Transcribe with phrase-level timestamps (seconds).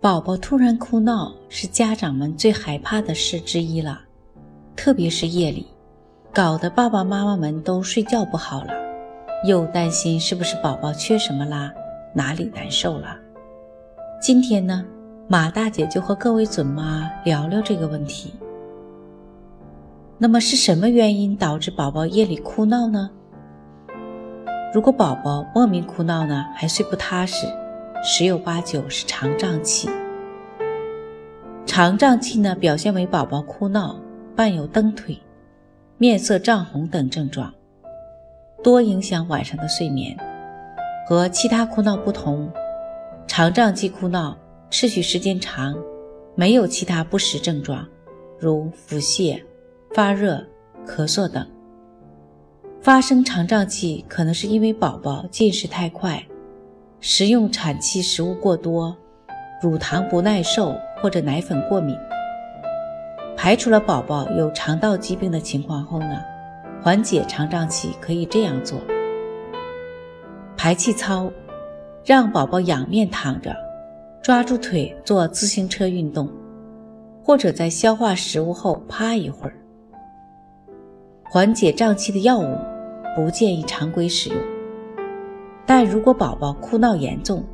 [0.00, 4.00] 宝宝突然哭闹是家长们最害怕的事之一了，
[4.74, 5.66] 特别是夜里，
[6.32, 8.72] 搞得爸爸妈妈们都睡觉不好了，
[9.44, 11.70] 又担心是不是宝宝缺什么啦，
[12.14, 13.14] 哪里难受了。
[14.22, 14.82] 今天呢，
[15.28, 18.32] 马大姐就和各位准妈聊聊这个问题。
[20.16, 23.10] 那么是什么原因导致宝宝夜里哭闹呢？
[24.72, 27.46] 如果宝宝莫名哭闹呢，还睡不踏实。
[28.02, 29.86] 十有八九是肠胀气，
[31.66, 34.00] 肠胀气呢表现为宝宝哭闹，
[34.34, 35.18] 伴有蹬腿、
[35.98, 37.52] 面色涨红等症状，
[38.62, 40.16] 多影响晚上的睡眠。
[41.06, 42.50] 和其他哭闹不同，
[43.26, 44.34] 肠胀气哭闹
[44.70, 45.76] 持续时间长，
[46.34, 47.86] 没有其他不适症状，
[48.38, 49.38] 如腹泻、
[49.92, 50.42] 发热、
[50.86, 51.46] 咳嗽等。
[52.80, 56.24] 发生肠胀气可能是因为宝宝进食太快。
[57.02, 58.94] 食用产气食物过多，
[59.62, 61.98] 乳糖不耐受或者奶粉过敏。
[63.34, 66.22] 排除了宝宝有肠道疾病的情况后呢，
[66.82, 68.78] 缓解肠胀气可以这样做：
[70.58, 71.32] 排气操，
[72.04, 73.56] 让宝宝仰面躺着，
[74.22, 76.30] 抓住腿做自行车运动，
[77.24, 79.54] 或者在消化食物后趴一会儿。
[81.24, 82.58] 缓解胀气的药物
[83.16, 84.38] 不建议常规使用。
[85.72, 87.44] 但如果宝宝哭闹严重，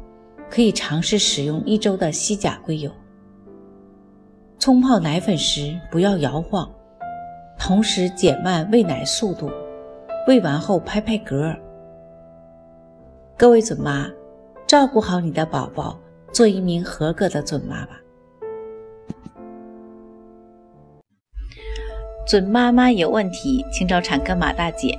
[0.48, 2.91] 可以尝试使用一周的西甲硅油。
[4.59, 6.67] 冲泡奶粉时不要摇晃，
[7.59, 9.50] 同时减慢喂奶速度。
[10.27, 11.55] 喂完后拍拍嗝。
[13.37, 14.10] 各位准妈，
[14.66, 16.00] 照顾好你的宝宝，
[16.32, 18.00] 做一名合格的准妈吧。
[22.26, 24.99] 准妈妈有问题，请找产科马大姐。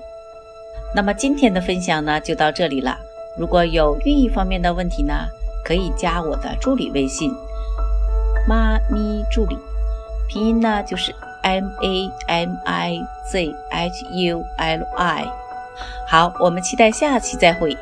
[0.96, 2.96] 那么今天的分享呢，就到这里了。
[3.38, 5.14] 如果有孕育方面的问题呢，
[5.64, 7.32] 可以加我的助理微信
[8.50, 9.58] “妈咪助理”，
[10.28, 13.00] 拼音呢就是 M A M I
[13.32, 15.28] Z H U L I。
[16.08, 17.78] 好，我们期待下期再会。